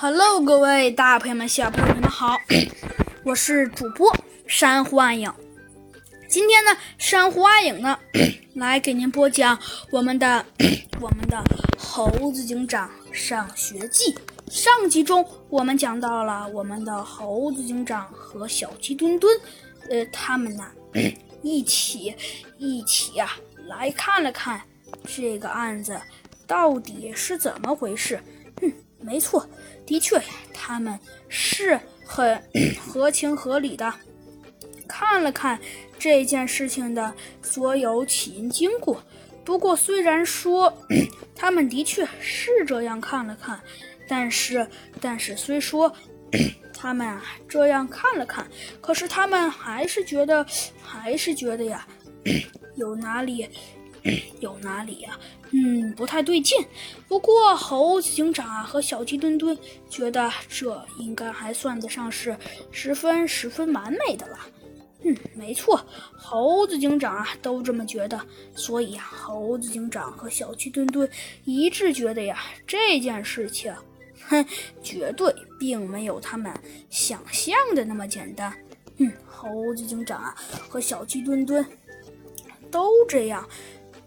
[0.00, 2.36] Hello，各位大朋友们、小朋友们好，
[3.26, 4.16] 我是主播
[4.46, 5.28] 珊瑚暗影。
[6.28, 7.98] 今天呢，珊瑚暗影呢
[8.54, 9.58] 来给您播讲
[9.90, 10.46] 我们的
[11.00, 11.42] 我们的
[11.76, 14.16] 猴子警长上学记。
[14.46, 19.36] 上集中我们讲到了我们的猴子警长和小鸡墩墩，
[19.90, 20.64] 呃，他们呢
[21.42, 22.14] 一起
[22.56, 23.32] 一起呀
[23.66, 24.62] 来看了看
[25.08, 26.00] 这个案子
[26.46, 28.22] 到底是怎么回事。
[29.08, 29.48] 嗯，没错，
[29.86, 30.22] 的确呀，
[30.52, 32.40] 他们是很
[32.86, 33.92] 合情合理的
[34.86, 35.58] 看了看
[35.98, 39.02] 这件事情的所有起因经过。
[39.44, 40.72] 不过，虽然说
[41.34, 43.58] 他们的确是这样看了看，
[44.06, 44.68] 但是，
[45.00, 45.90] 但是虽说
[46.74, 48.46] 他们啊这样看了看，
[48.82, 50.44] 可是他们还是觉得，
[50.82, 51.86] 还是觉得呀，
[52.76, 53.48] 有哪里。
[54.40, 55.18] 有哪里呀？
[55.50, 56.58] 嗯，不太对劲。
[57.08, 59.56] 不过猴子警长啊和小鸡墩墩
[59.88, 62.36] 觉得这应该还算得上是
[62.70, 64.38] 十分十分完美的了。
[65.04, 65.80] 嗯，没错，
[66.16, 68.20] 猴子警长啊都这么觉得。
[68.54, 71.08] 所以啊，猴子警长和小鸡墩墩
[71.44, 73.72] 一致觉得呀，这件事情，
[74.28, 74.44] 哼，
[74.82, 76.52] 绝对并没有他们
[76.90, 78.52] 想象的那么简单。
[78.96, 80.34] 嗯，猴子警长啊
[80.68, 81.64] 和小鸡墩墩
[82.70, 83.48] 都这样。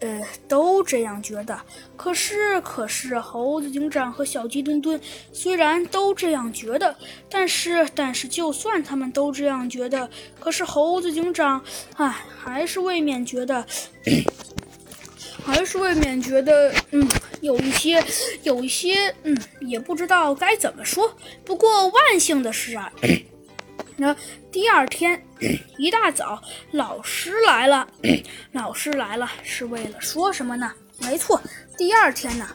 [0.01, 1.59] 呃，都这样觉得。
[1.95, 4.99] 可是，可是，猴子警长和小鸡墩墩
[5.31, 6.95] 虽然都这样觉得，
[7.29, 11.63] 但是，但是，就算他们都这样觉得，可是猴子警长，
[11.95, 13.65] 唉，还是未免觉得，
[15.45, 17.07] 还是未免觉得，嗯，
[17.41, 18.03] 有一些，
[18.43, 21.15] 有一些，嗯，也不知道该怎么说。
[21.45, 22.91] 不过，万幸的是啊。
[24.01, 24.15] 那
[24.51, 25.23] 第二天
[25.77, 27.87] 一大早，老师来了。
[28.51, 30.73] 老师来了是为了说什么呢？
[31.01, 31.39] 没错，
[31.77, 32.49] 第二天呢，